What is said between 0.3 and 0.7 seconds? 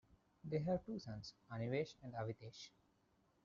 They